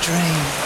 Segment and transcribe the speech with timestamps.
[0.00, 0.59] dream.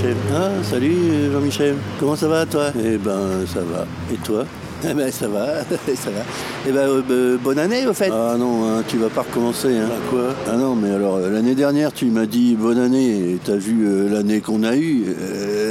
[0.00, 0.16] Jean-Michel.
[0.32, 1.74] Ah, salut Jean-Michel.
[1.98, 2.72] Comment ça va toi?
[2.78, 3.86] Eh ben, ça va.
[4.12, 4.44] Et toi?
[4.82, 5.60] Eh ben, ça va,
[5.94, 6.22] ça va.
[6.66, 8.10] Eh ben, euh, euh, bonne année au fait.
[8.10, 9.76] Ah non, hein, tu vas pas recommencer.
[9.76, 9.90] Hein.
[10.08, 10.34] quoi?
[10.50, 13.32] Ah non, mais alors euh, l'année dernière, tu m'as dit bonne année.
[13.32, 15.04] Et t'as vu euh, l'année qu'on a eue.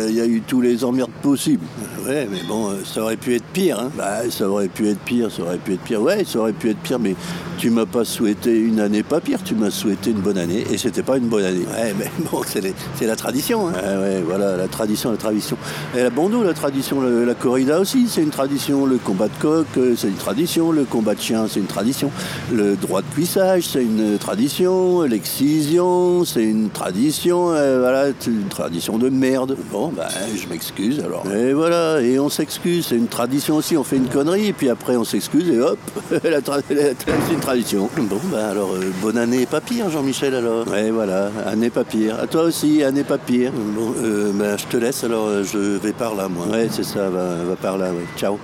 [0.08, 1.66] Il y a eu tous les emmerdes possibles.
[2.06, 3.80] Ouais, mais bon, ça aurait pu être pire.
[3.80, 3.92] Hein.
[3.98, 6.02] Bah, ça aurait pu être pire, ça aurait pu être pire.
[6.02, 7.16] Ouais, ça aurait pu être pire, mais
[7.60, 9.40] tu m'as pas souhaité une année pas pire.
[9.44, 10.64] Tu m'as souhaité une bonne année.
[10.72, 11.66] Et c'était pas une bonne année.
[11.66, 13.68] Ouais, mais bon, c'est la tradition.
[13.68, 13.74] Hein.
[13.74, 15.58] Ouais, ouais, voilà, la tradition, la tradition.
[15.96, 18.86] Et la bandeau, la tradition, la corrida aussi, c'est une tradition.
[18.86, 20.72] Le combat de coq, euh, c'est une tradition.
[20.72, 22.12] Le combat de chien, c'est une tradition.
[22.54, 25.02] Le droit de cuissage, c'est une tradition.
[25.02, 27.52] L'excision, c'est une tradition.
[27.52, 29.58] Euh, voilà, c'est une tradition de merde.
[29.70, 31.26] Bon, bah, je m'excuse alors.
[31.30, 32.86] Et voilà, et on s'excuse.
[32.88, 33.76] C'est une tradition aussi.
[33.76, 35.78] On fait une connerie, et puis après, on s'excuse, et hop,
[36.10, 37.49] c'est une tradition.
[37.50, 40.68] Bon, bah alors, euh, bonne année, pas pire, Jean-Michel, alors.
[40.68, 42.20] Ouais, voilà, année pas pire.
[42.22, 43.52] À toi aussi, année pas pire.
[43.52, 46.46] Bon, euh, bah, je te laisse, alors euh, je vais par là, moi.
[46.46, 48.06] Ouais, c'est ça, va, va par là, ouais.
[48.16, 48.38] Ciao.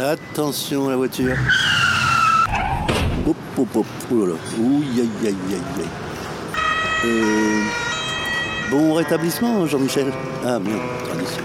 [0.00, 1.36] Attention, la voiture.
[3.28, 3.86] Hop, hop, hop.
[4.10, 4.34] Là là.
[4.58, 5.84] Ouh, aïe, aïe, aïe, aïe.
[7.04, 7.60] Euh,
[8.70, 10.06] bon rétablissement, Jean-Michel.
[10.46, 11.42] Ah, bien, tradition.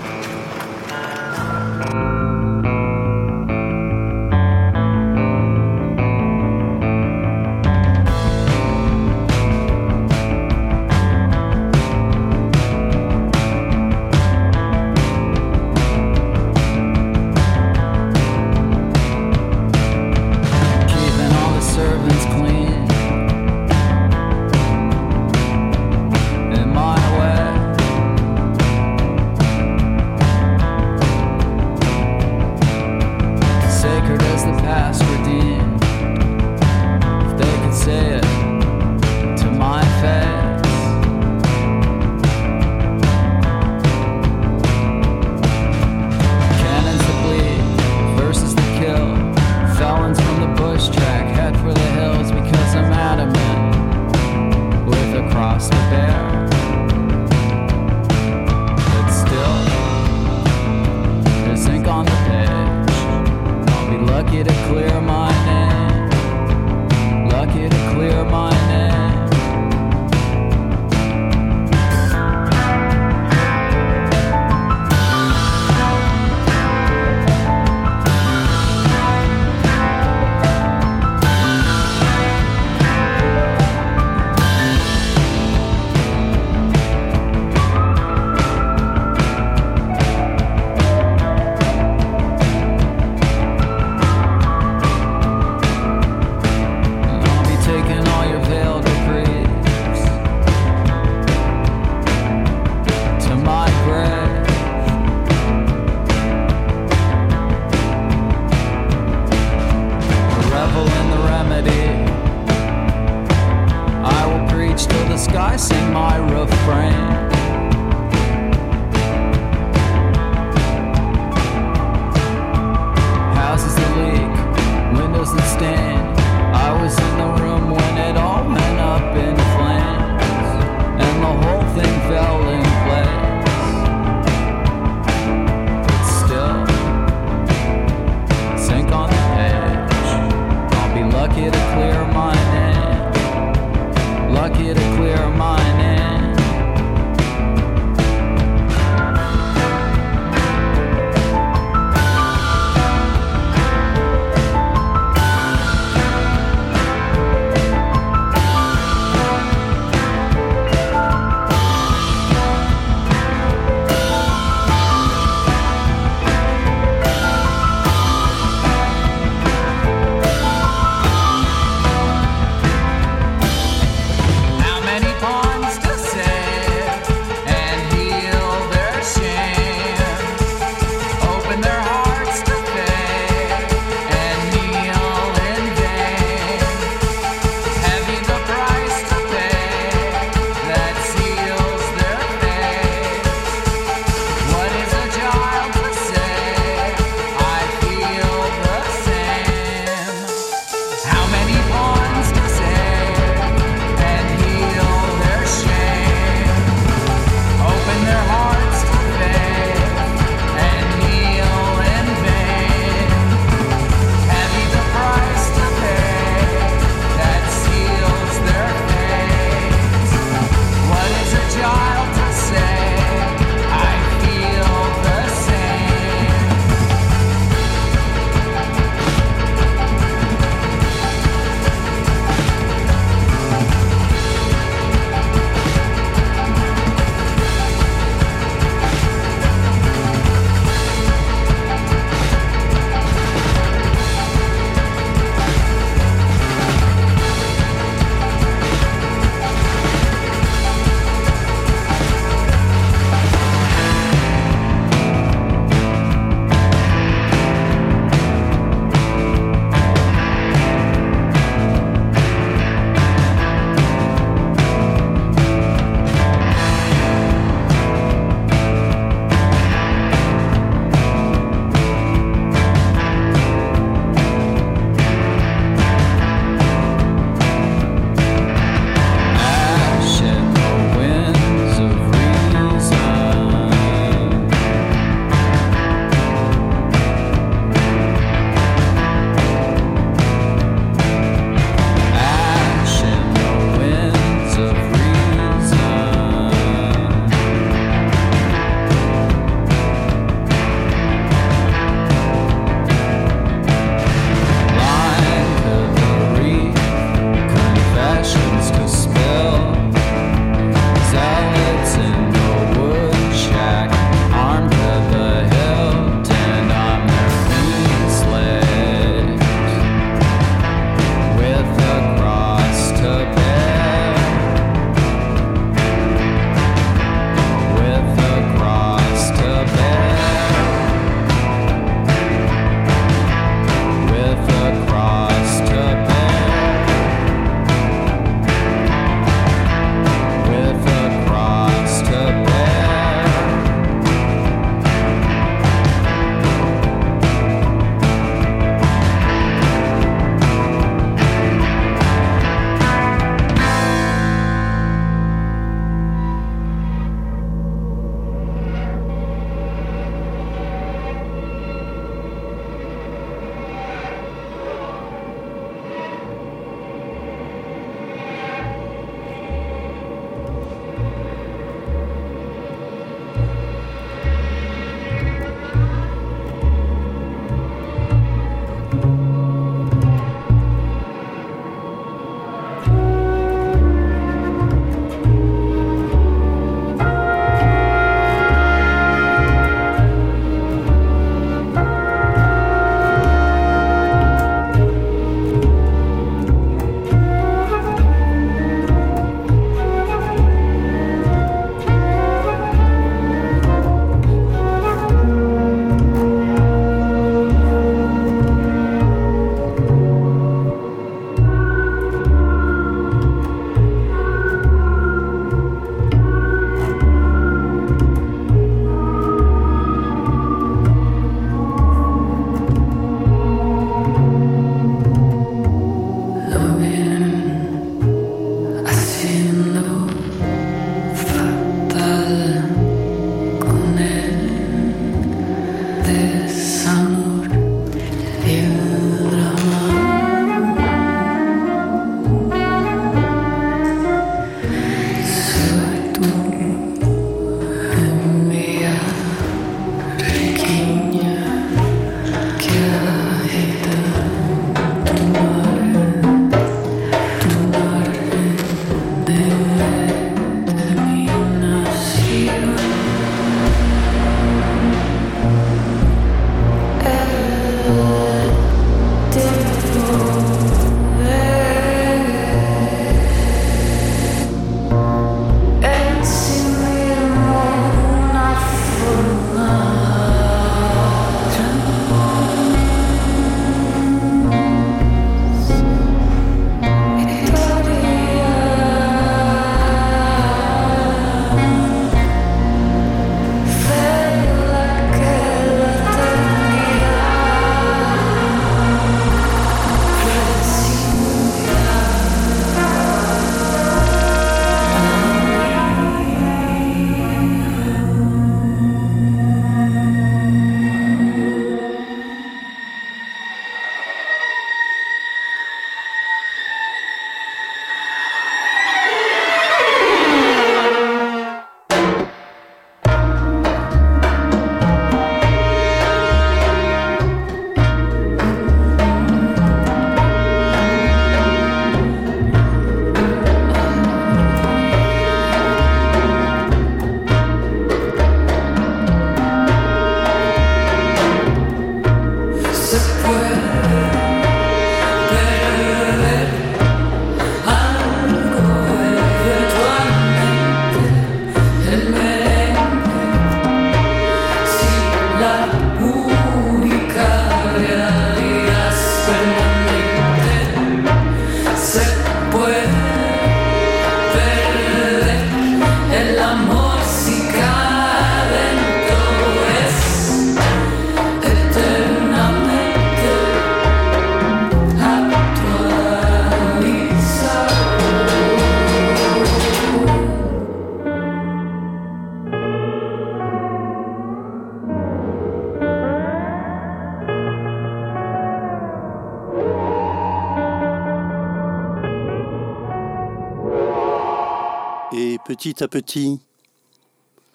[595.71, 596.39] Petit à petit,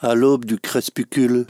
[0.01, 1.45] à l'aube du crépuscule,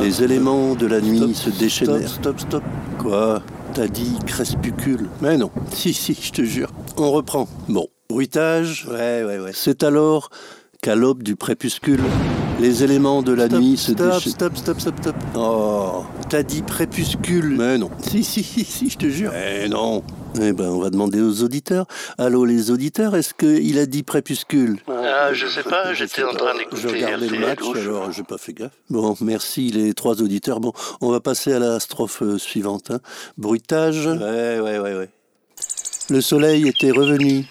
[0.00, 2.08] les éléments de la nuit se déchaînèrent.
[2.08, 2.62] Stop, stop, stop.
[2.98, 3.42] Quoi?
[3.74, 5.10] T'as dit crépuscule?
[5.20, 5.50] Mais non.
[5.72, 6.72] Si, si, je te jure.
[6.96, 7.48] On reprend.
[7.68, 7.86] Bon.
[8.08, 8.88] Bruitage.
[8.90, 9.50] Ouais, ouais, ouais.
[9.52, 10.30] C'est alors
[10.80, 12.00] qu'à l'aube du crépuscule,
[12.60, 14.20] les éléments de la nuit se déchaînèrent.
[14.20, 15.16] Stop, stop, stop, stop.
[15.36, 17.56] Oh, T'as dit prépuscule.
[17.58, 17.90] mais non.
[18.00, 19.32] Si, si, si, si, je te jure.
[19.34, 20.02] Eh non.
[20.38, 21.86] Eh ben, on va demander aux auditeurs.
[22.16, 26.56] Allô, les auditeurs, est-ce qu'il a dit crépuscule Ah, je sais pas, j'étais en train
[26.56, 28.72] d'écouter Je regardais le match, alors j'ai pas fait gaffe.
[28.88, 30.60] Bon, merci les trois auditeurs.
[30.60, 32.90] Bon, on va passer à la strophe euh, suivante.
[32.92, 33.00] hein.
[33.38, 34.06] Bruitage.
[34.06, 35.08] Ouais, ouais, ouais, ouais.
[36.10, 37.44] Le soleil était revenu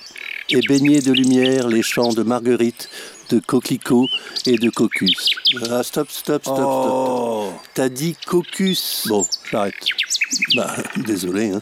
[0.50, 2.90] et baignait de lumière les champs de marguerite,
[3.30, 4.08] de coquelicots
[4.46, 5.32] et de cocus.
[5.70, 7.50] Ah, stop, stop, stop, Oh.
[7.52, 7.62] stop.
[7.76, 9.06] T'as dit cocus.
[9.08, 9.76] Bon, j'arrête.
[10.56, 11.62] Bah, désolé, hein.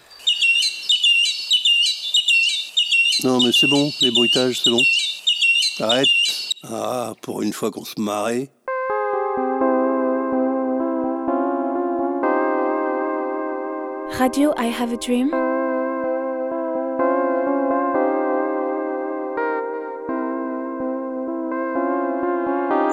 [3.23, 4.81] Non, mais c'est bon, les bruitages, c'est bon.
[5.79, 6.07] Arrête.
[6.63, 8.49] Ah, pour une fois qu'on se marrait.
[14.19, 15.31] Radio I Have a Dream.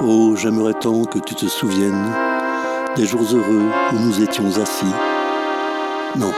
[0.01, 2.11] Oh, j'aimerais tant que tu te souviennes
[2.95, 4.85] des jours heureux où nous étions assis.
[6.15, 6.31] Non,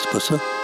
[0.00, 0.55] c'est pas ça.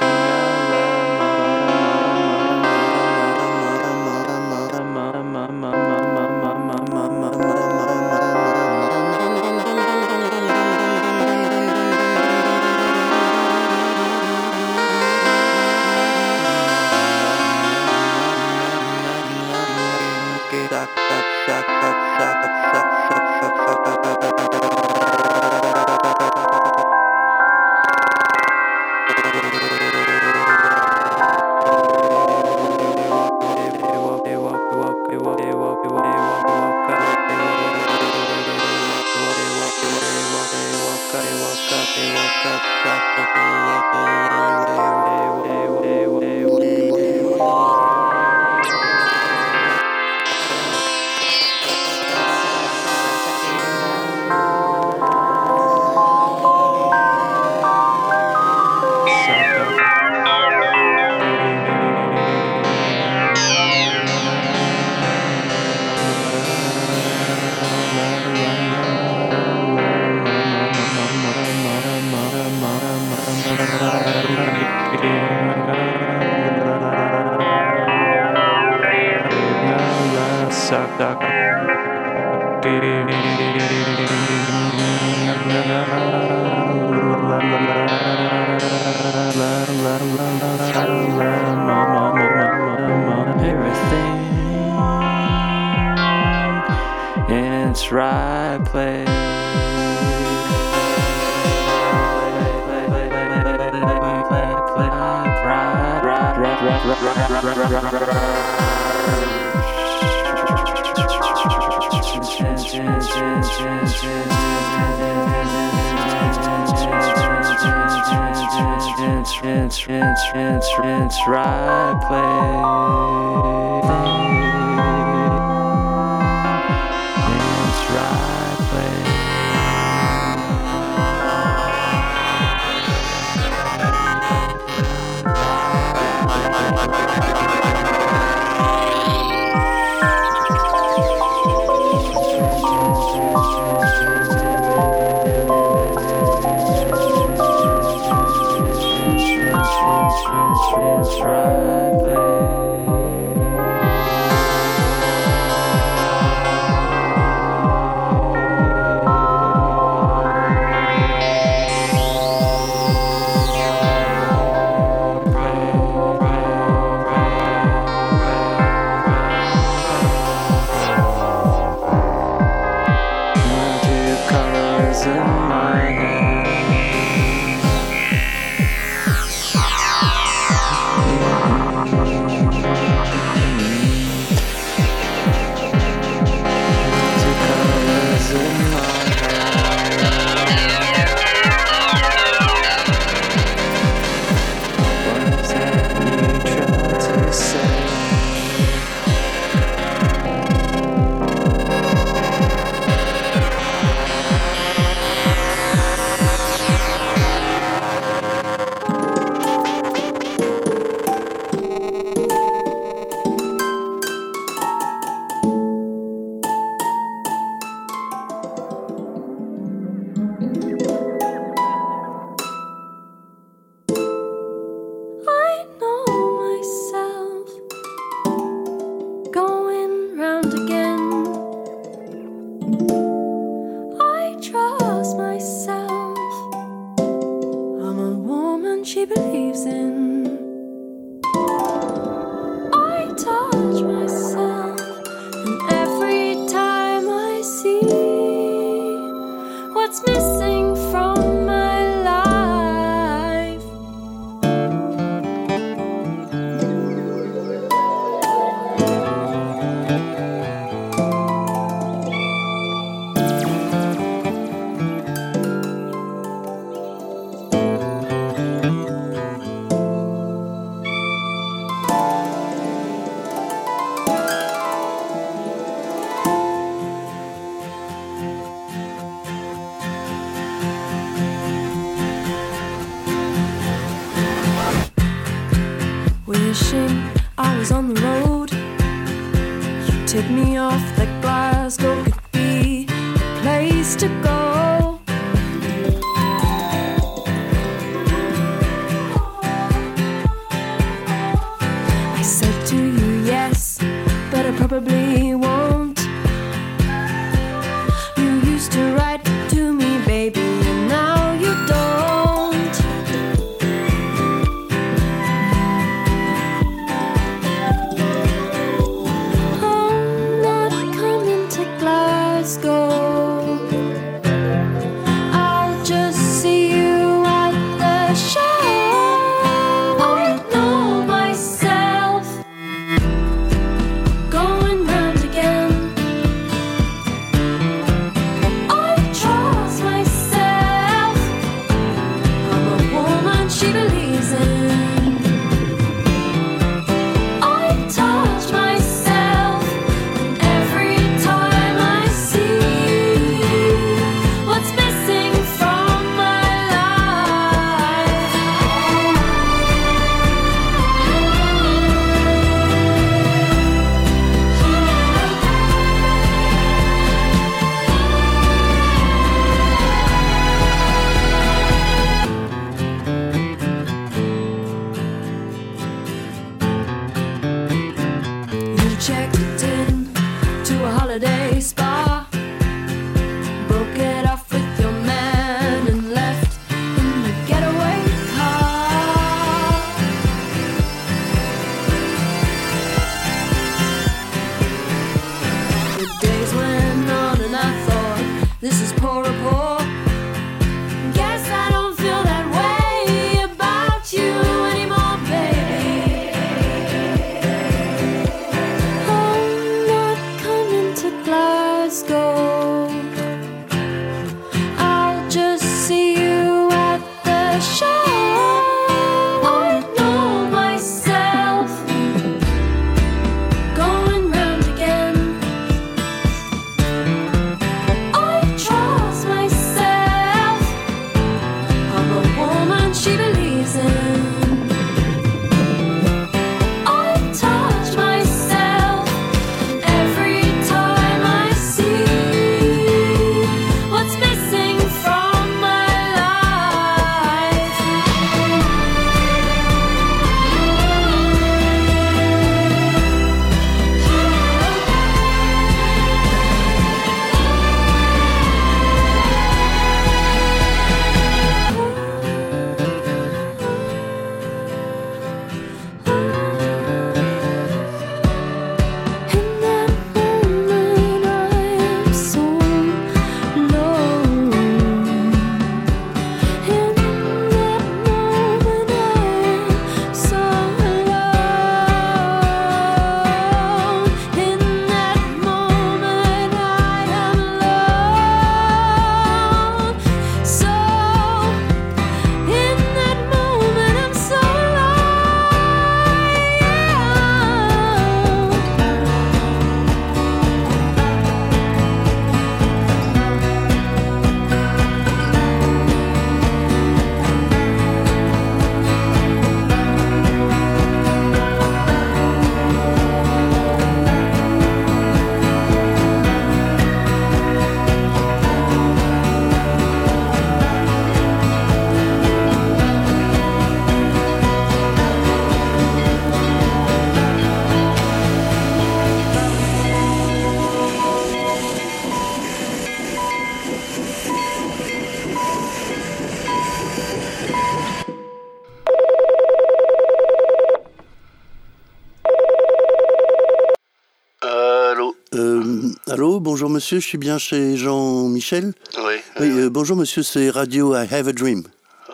[546.63, 549.15] Bonjour monsieur, je suis bien chez Jean-Michel Oui.
[549.41, 551.65] Oui, euh, bonjour monsieur, c'est Radio I Have a Dream.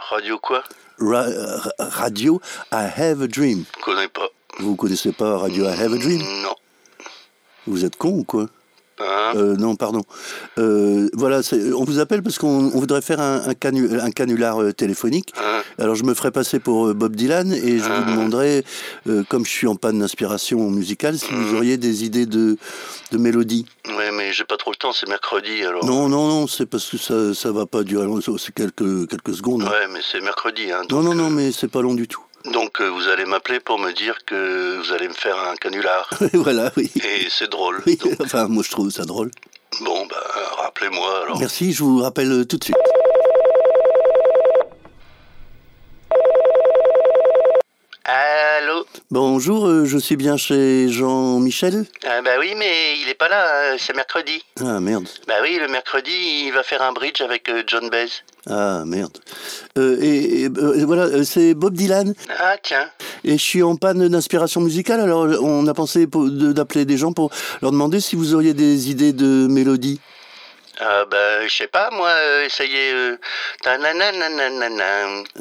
[0.08, 0.64] radio quoi?
[0.98, 2.40] Ra- euh, radio
[2.72, 3.64] I Have a Dream.
[3.78, 4.30] Je connais pas.
[4.58, 6.22] Vous connaissez pas Radio I Have a Dream?
[6.42, 6.54] Non.
[7.66, 8.46] Vous êtes con ou quoi?
[9.30, 10.02] Hein Euh, non, pardon.
[10.58, 11.40] Euh, voilà,
[11.76, 15.32] on vous appelle parce qu'on on voudrait faire un, un, canu- un canular euh, téléphonique.
[15.40, 18.64] Hein Alors je me ferai passer pour euh, Bob Dylan et je vous demanderai,
[19.08, 22.56] euh, comme je suis en panne d'inspiration musicale, si vous auriez des idées de,
[23.12, 23.66] de mélodie.
[23.88, 25.84] Ouais, mais j'ai pas trop le temps, c'est mercredi alors.
[25.84, 29.34] Non, non, non, c'est parce que ça, ça va pas durer, long, c'est quelques, quelques
[29.34, 29.62] secondes.
[29.62, 29.70] hein.
[29.70, 30.70] Ouais, mais c'est mercredi.
[30.72, 32.20] Hein, Non, donc, non, non, mais c'est pas long du tout.
[32.44, 36.08] Donc euh, vous allez m'appeler pour me dire que vous allez me faire un canular.
[36.34, 36.90] voilà, oui.
[36.96, 37.82] Et c'est drôle.
[37.86, 39.30] Oui, Donc, enfin, moi je trouve ça drôle.
[39.80, 40.16] bon, bah,
[40.58, 41.38] rappelez-moi alors.
[41.38, 42.76] Merci, je vous rappelle euh, tout de suite.
[48.10, 53.28] Allô Bonjour, euh, je suis bien chez Jean-Michel ah, Bah oui, mais il est pas
[53.28, 54.42] là, euh, c'est mercredi.
[54.64, 58.08] Ah merde, Bah oui, le mercredi, il va faire un bridge avec euh, John Baez.
[58.48, 59.18] ah merde.
[59.76, 62.14] Euh, et, et, euh, voilà, c'est Bob Dylan.
[62.38, 62.88] Ah tiens,
[63.24, 67.30] Et je suis en panne d'inspiration musicale, alors on a pensé d'appeler des gens pour
[67.60, 70.00] leur demander si vous auriez des idées de mélodie.
[70.80, 72.92] Ah, bah je sais pas, moi, euh, essayez...
[72.92, 73.16] Euh...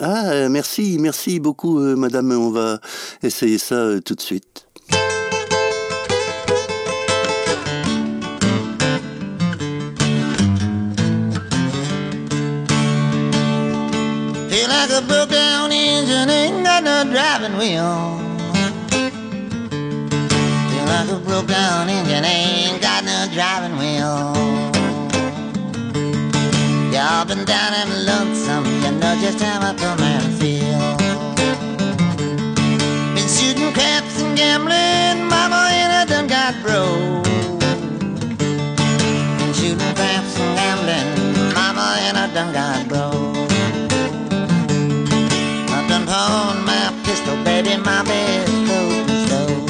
[0.01, 2.31] Ah, euh, merci, merci beaucoup, euh, madame.
[2.31, 2.79] On va
[3.23, 4.67] essayer ça euh, tout de suite.
[14.49, 18.19] Feel like a broke down engine ain't got no driving wheel.
[20.69, 24.36] Feel like a broke down engine ain't got no driving wheel.
[26.97, 30.97] Y'all been down and lonesome, you know just how I come and feel.
[33.13, 37.23] Been shooting craps and gambling, mama and I done got broke.
[39.37, 43.51] Been shooting craps and gambling, mama and I done got broke.
[45.69, 49.69] I done pawned my pistol, baby, my best coat and stove.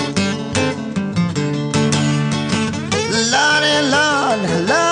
[3.34, 4.87] Lordy, Lord, Lordy,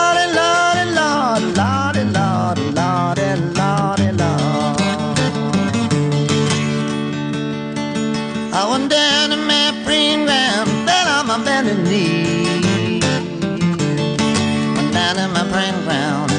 [8.57, 13.01] I went down to my preen ground, fell on my bended knee.
[14.75, 16.31] Went down to my preen ground,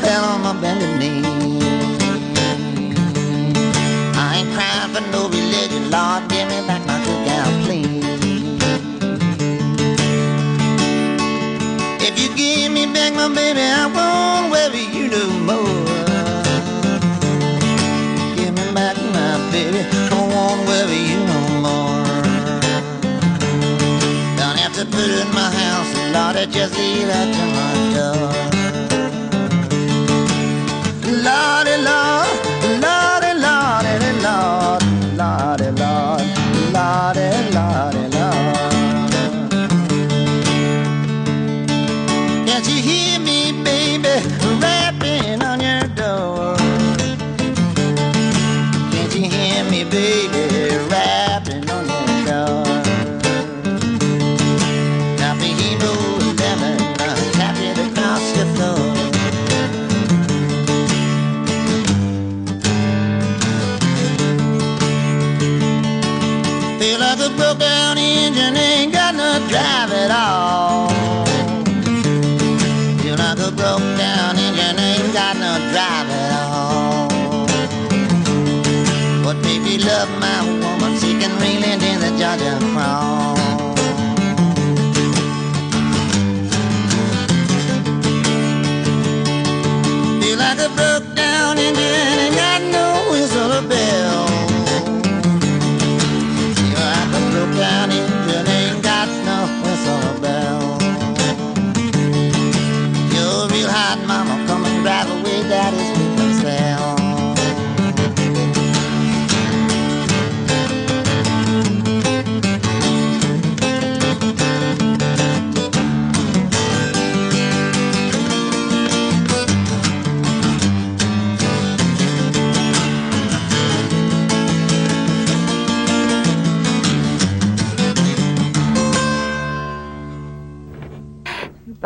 [0.00, 1.26] fell on my bended knee.
[4.14, 8.04] I ain't crying for no religion, Lord, give me back my cookout, please.
[12.06, 15.84] If you give me back my baby, I won't worry you no more.
[18.36, 21.23] Give me back my baby, I won't worry you
[24.74, 28.32] To put in my house, Lord, I just leave that to my door.
[31.22, 32.33] Lordy, Lord,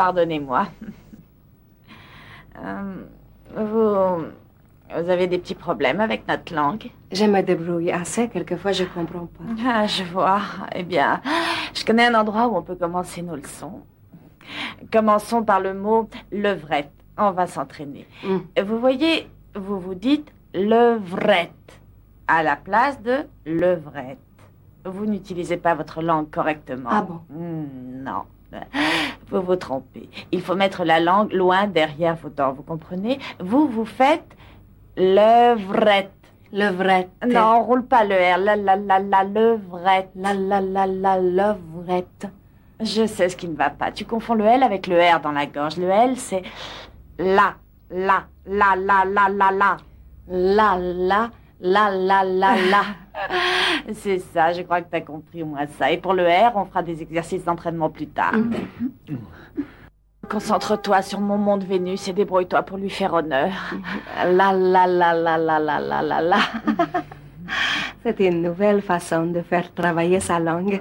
[0.08, 0.68] Pardonnez-moi.
[2.64, 3.04] Euh,
[3.54, 4.24] vous,
[5.02, 6.90] vous avez des petits problèmes avec notre langue?
[7.12, 9.44] Je me débrouille assez, quelquefois je comprends pas.
[9.66, 10.40] Ah, je vois.
[10.74, 11.20] Eh bien,
[11.74, 13.82] je connais un endroit où on peut commencer nos leçons.
[14.90, 16.90] Commençons par le mot levrette.
[17.18, 18.06] On va s'entraîner.
[18.24, 18.62] Mm.
[18.64, 21.80] Vous voyez, vous vous dites levrette
[22.26, 24.18] à la place de levrette.
[24.86, 26.88] Vous n'utilisez pas votre langue correctement.
[26.90, 27.20] Ah bon?
[27.28, 28.22] Hmm, Non.
[29.30, 30.08] Vous vous trompez.
[30.32, 33.18] Il faut mettre la langue loin derrière vos dents, vous comprenez?
[33.40, 34.37] Vous, vous faites
[34.96, 36.12] levrette.
[36.50, 37.11] Levrette.
[37.26, 38.38] Non, on roule pas le R.
[38.38, 40.11] La la la la levrette.
[40.14, 42.26] La la la la levrette.
[42.80, 43.92] Je sais ce qui ne va pas.
[43.92, 45.76] Tu confonds le L avec le R dans la gorge.
[45.76, 46.42] Le L, c'est
[47.18, 47.54] la,
[47.90, 49.76] la, la, la, la, la, la.
[50.30, 52.82] La la la la la la.
[53.92, 55.90] C'est ça, je crois que tu as compris au moins ça.
[55.90, 58.34] Et pour le R, on fera des exercices d'entraînement plus tard.
[60.28, 63.50] Concentre-toi sur mon monde Vénus et débrouille-toi pour lui faire honneur.
[64.24, 66.38] La la la la la la la la la.
[68.02, 70.78] C'est une nouvelle façon de faire travailler sa langue.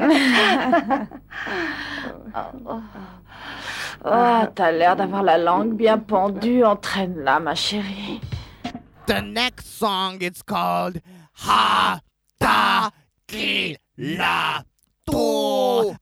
[4.06, 6.64] Oh, t'as l'air d'avoir la langue bien pendue.
[6.64, 8.22] Entraîne-la, ma chérie.
[9.08, 12.02] The next song is called Ha
[12.42, 12.92] Ta
[13.26, 14.62] Ki La
[15.10, 15.96] To.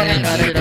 [0.00, 0.59] con el barrio.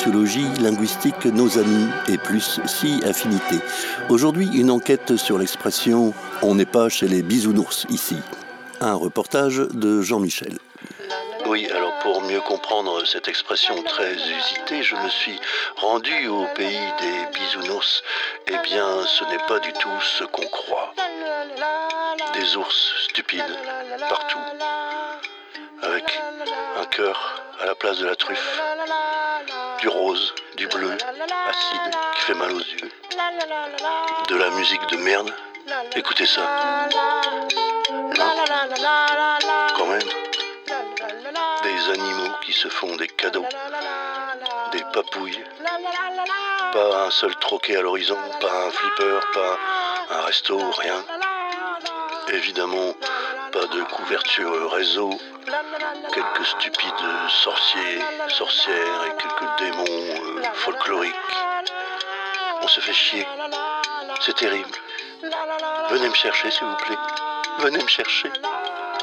[0.00, 3.56] Sociologie, linguistique, nos amis et plus si affinité.
[4.08, 8.16] Aujourd'hui, une enquête sur l'expression on n'est pas chez les bisounours ici.
[8.80, 10.56] Un reportage de Jean-Michel.
[11.44, 15.38] Oui, alors pour mieux comprendre cette expression très usitée, je me suis
[15.76, 18.02] rendu au pays des bisounours.
[18.46, 20.94] Eh bien, ce n'est pas du tout ce qu'on croit.
[22.32, 23.58] Des ours stupides,
[24.08, 24.38] partout,
[25.82, 26.04] avec
[26.80, 28.60] un cœur à la place de la truffe,
[29.80, 32.90] du rose, du bleu, acide, qui fait mal aux yeux,
[34.28, 35.32] de la musique de merde.
[35.96, 36.42] Écoutez ça.
[36.90, 38.10] Non
[39.76, 40.00] Quand même.
[41.62, 43.46] Des animaux qui se font des cadeaux,
[44.72, 45.44] des papouilles.
[46.72, 49.58] Pas un seul troquet à l'horizon, pas un flipper, pas
[50.10, 51.04] un resto, rien.
[52.32, 52.94] Évidemment,
[53.52, 55.10] pas de couverture réseau,
[56.14, 56.92] quelques stupides
[57.42, 61.14] sorciers, sorcières et quelques démons euh, folkloriques.
[62.62, 63.26] On se fait chier.
[64.20, 64.68] C'est terrible.
[65.90, 66.98] Venez me chercher, s'il vous plaît.
[67.60, 68.30] Venez me chercher.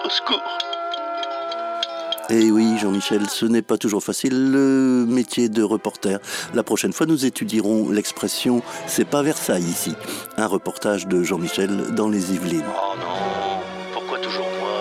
[0.05, 0.41] Au secours.
[2.29, 6.19] Eh oui, Jean-Michel, ce n'est pas toujours facile le métier de reporter.
[6.53, 9.93] La prochaine fois, nous étudierons l'expression c'est pas Versailles ici.
[10.35, 12.65] Un reportage de Jean-Michel dans les Yvelines.
[12.67, 13.16] Oh non,
[14.17, 14.77] pourquoi toujours moi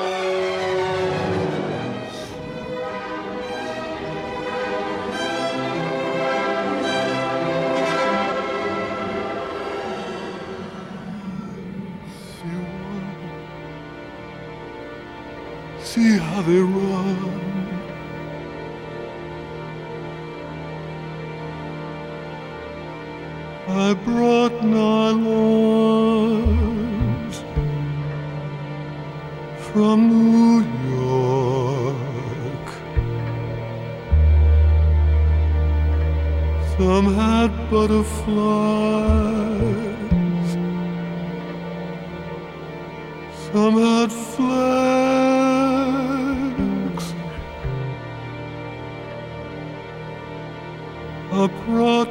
[15.83, 17.33] See how they run.
[23.69, 25.76] I brought nylons
[29.87, 30.57] from New
[30.99, 32.69] York.
[36.77, 38.91] Some had butterflies.
[43.47, 44.67] Some had flags.
[51.67, 52.06] Brought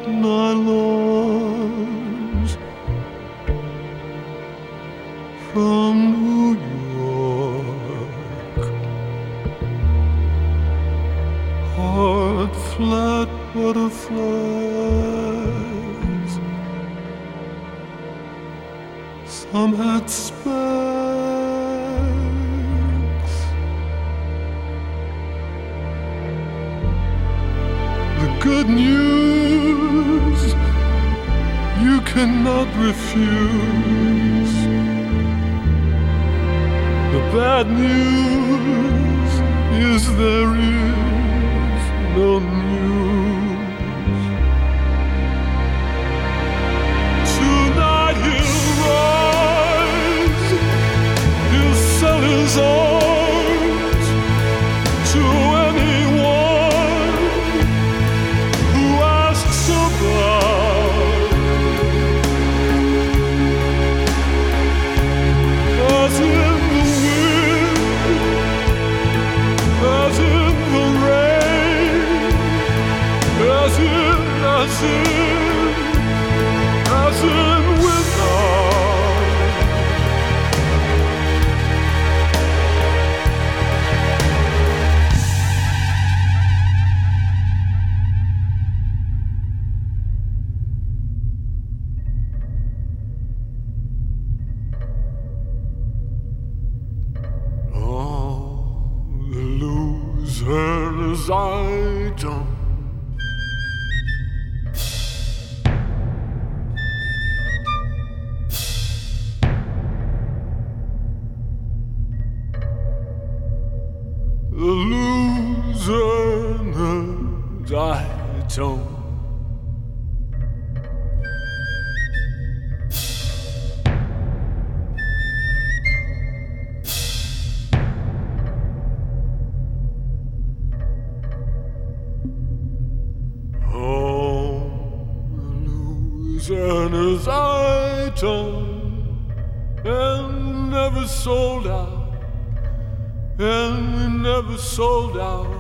[144.57, 145.54] sold out.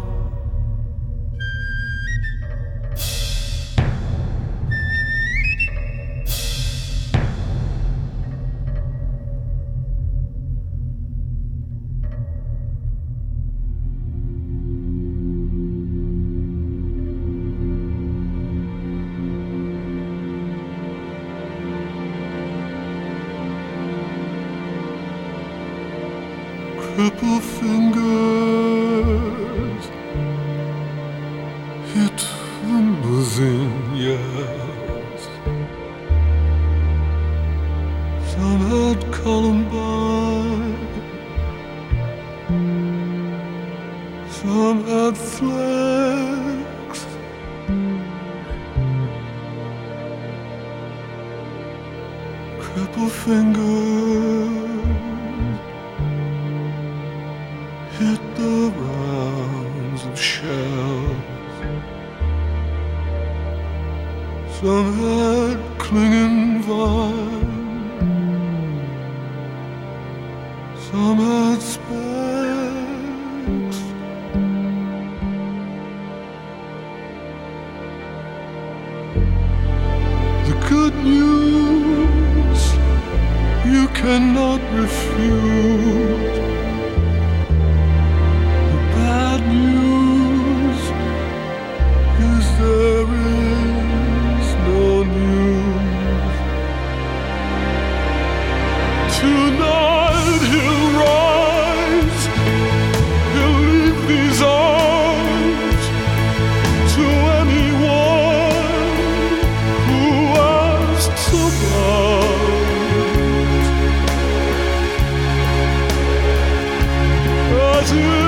[117.87, 118.24] do.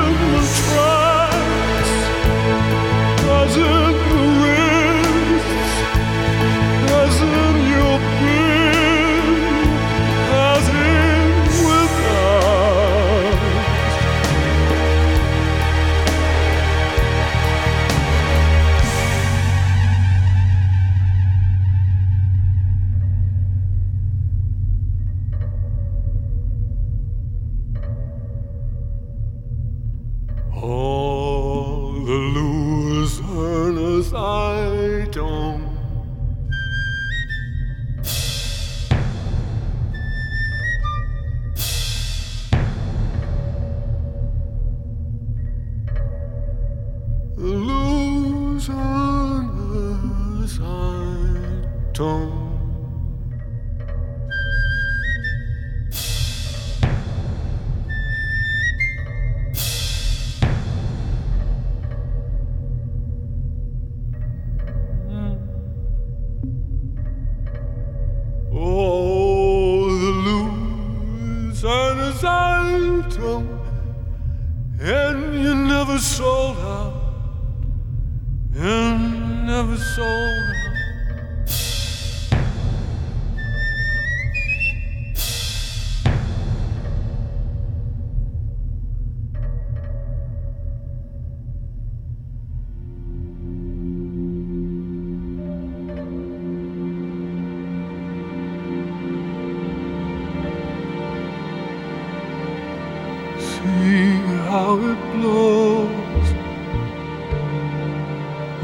[105.38, 106.30] goes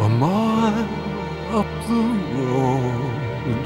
[0.05, 0.89] a mile
[1.59, 2.03] up the
[2.51, 3.65] road.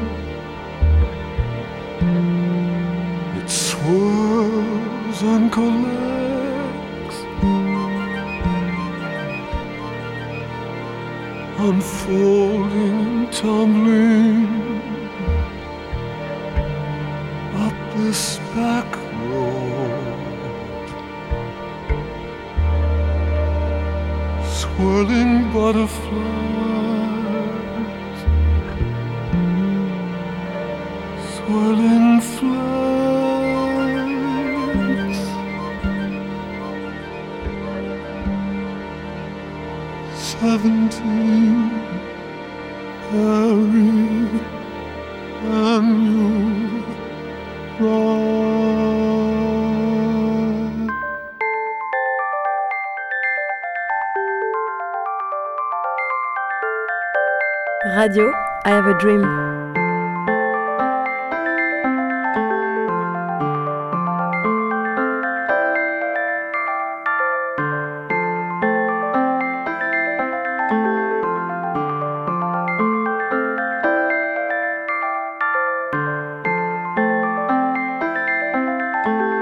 [3.40, 7.20] it swirls and collects,
[11.68, 13.97] unfolding, tumbling.
[58.10, 59.22] I Have a Dream.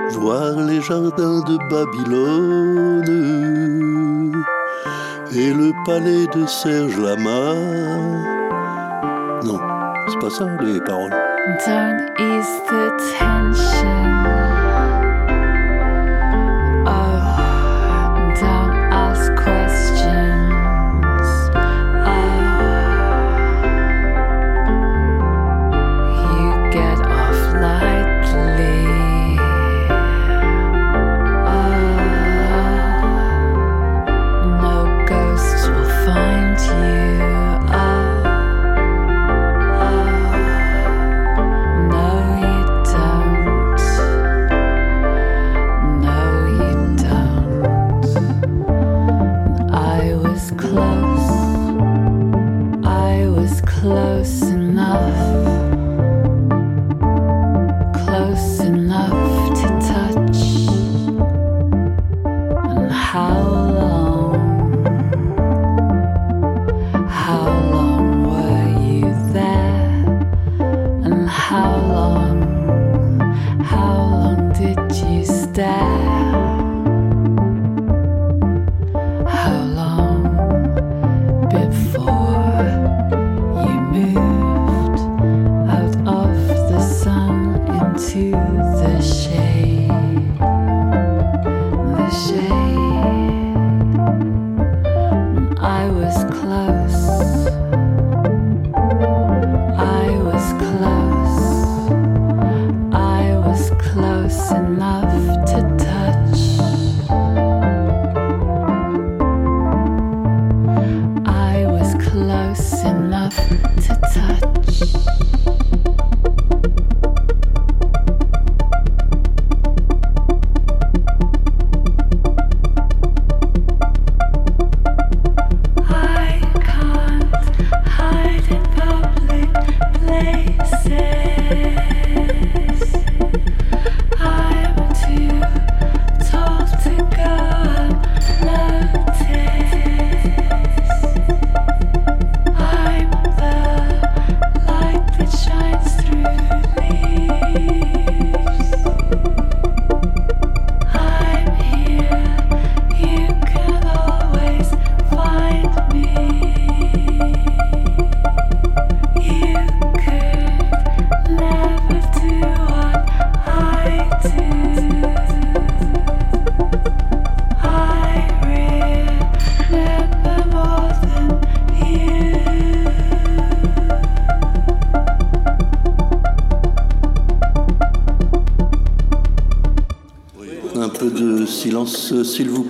[0.09, 3.03] Voir les jardins de Babylone
[5.31, 8.34] et le palais de Serge Lama
[10.27, 11.11] c'est pas ça les paroles.
[11.11, 13.34] Don't ease the tension.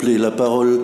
[0.08, 0.82] La parole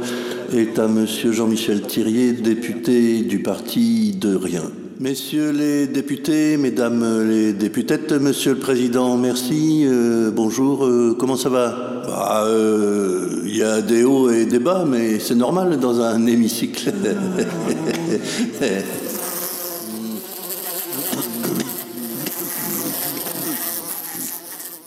[0.52, 4.64] est à Monsieur Jean-Michel Thirier, député du parti de Rien.
[5.00, 9.84] Messieurs les députés, mesdames les députettes, Monsieur le Président, merci.
[9.86, 12.04] euh, bonjour, euh, comment ça va?
[12.08, 16.26] Bah, euh, Il y a des hauts et des bas, mais c'est normal dans un
[16.26, 16.92] hémicycle.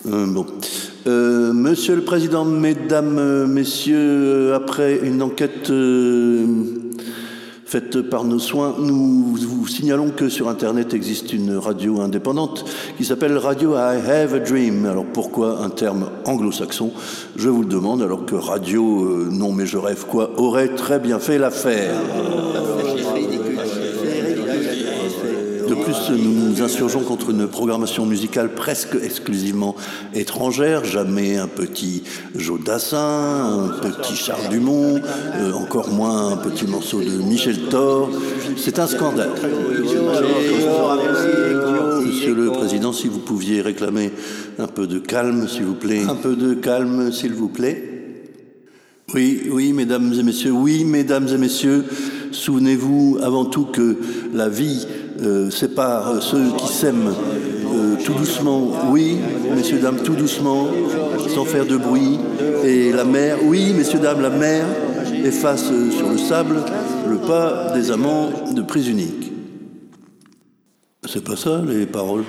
[0.06, 0.46] Bon.
[1.84, 6.46] Monsieur le Président, Mesdames, euh, Messieurs, euh, après une enquête euh,
[7.66, 12.64] faite par nos soins, nous vous signalons que sur Internet existe une radio indépendante
[12.96, 14.86] qui s'appelle Radio I Have a Dream.
[14.86, 16.90] Alors pourquoi un terme anglo-saxon?
[17.36, 21.18] Je vous le demande, alors que Radio, non mais je rêve quoi, aurait très bien
[21.18, 22.00] fait l'affaire.
[26.10, 29.74] Nous nous insurgeons contre une programmation musicale presque exclusivement
[30.14, 30.84] étrangère.
[30.84, 32.02] Jamais un petit
[32.34, 35.00] Joe Dassin, un petit Charles Dumont,
[35.36, 38.10] euh, encore moins un petit morceau de Michel Thor.
[38.56, 39.30] C'est un scandale.
[42.04, 44.12] Monsieur le Président, si vous pouviez réclamer
[44.58, 46.02] un peu de calme, s'il vous plaît.
[46.08, 47.94] Un peu de calme, s'il vous plaît.
[49.14, 51.84] Oui, oui, mesdames et messieurs, oui, mesdames et messieurs,
[52.32, 53.96] souvenez-vous avant tout que
[54.32, 54.86] la vie
[55.22, 57.12] euh, sépare ceux qui s'aiment
[57.74, 59.18] euh, tout doucement, oui,
[59.54, 60.68] messieurs, dames, tout doucement,
[61.28, 62.18] sans faire de bruit,
[62.64, 64.64] et la mer, oui, messieurs, dames, la mer
[65.24, 66.56] efface euh, sur le sable
[67.08, 69.32] le pas des amants de prise unique.
[71.06, 72.24] C'est pas ça, les paroles?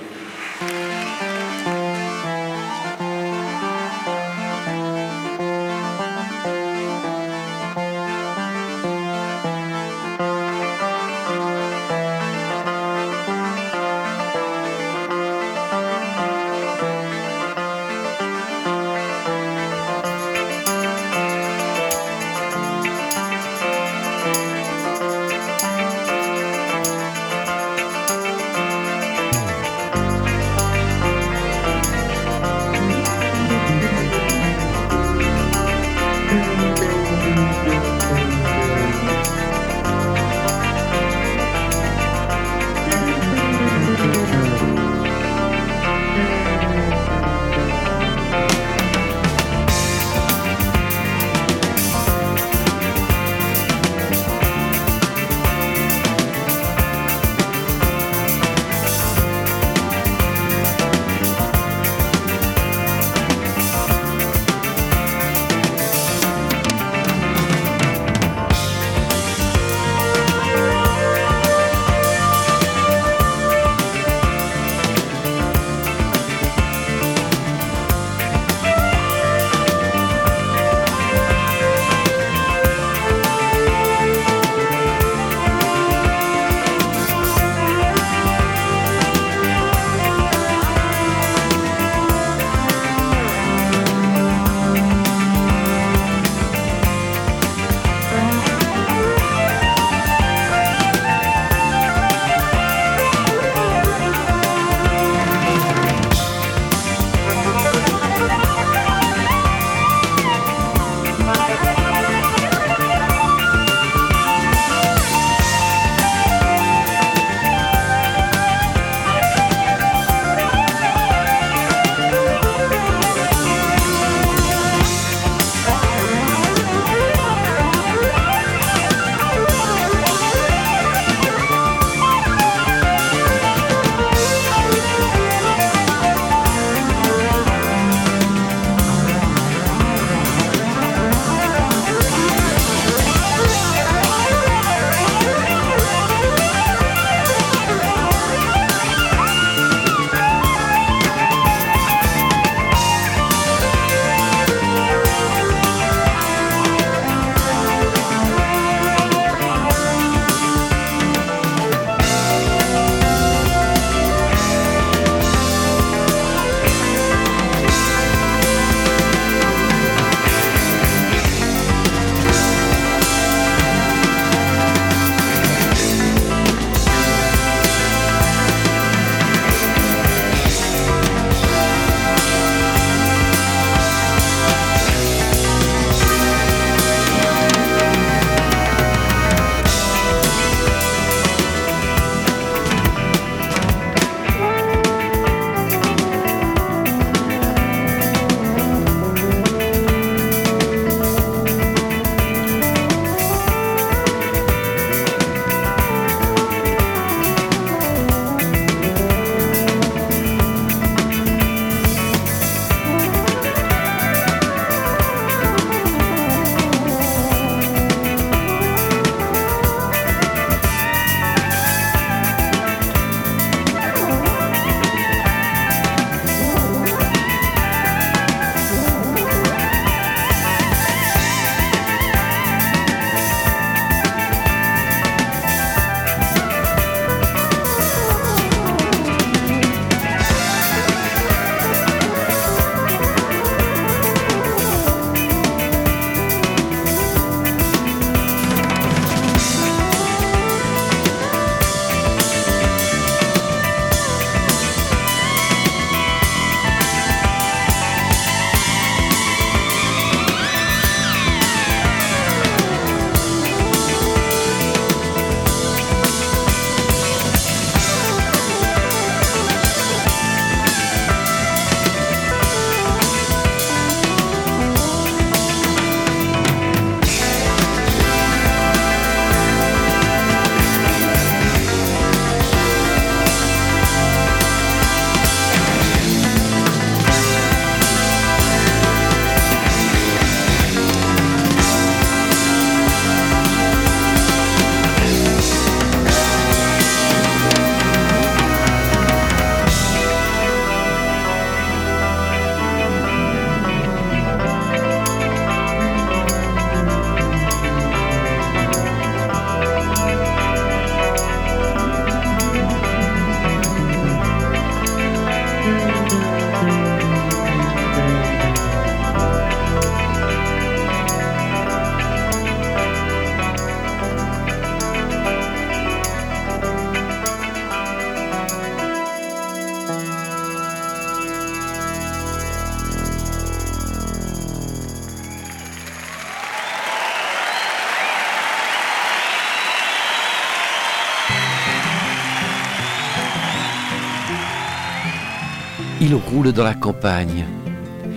[346.42, 347.46] Dans la campagne.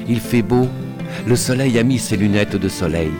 [0.07, 0.67] Il fait beau.
[1.25, 3.11] Le soleil a mis ses lunettes de soleil.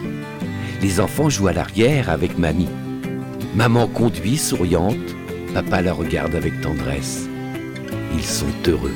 [0.82, 2.70] Les enfants jouent à l'arrière avec mamie.
[3.56, 4.96] Maman conduit souriante.
[5.54, 7.28] Papa la regarde avec tendresse.
[8.14, 8.94] Ils sont heureux.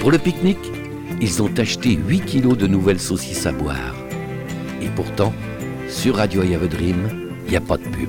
[0.00, 0.72] Pour le pique-nique,
[1.20, 3.94] ils ont acheté 8 kilos de nouvelles saucisses à boire.
[4.80, 5.32] Et pourtant,
[5.88, 7.08] sur Radio Dream,
[7.46, 8.07] il n'y a pas de pub.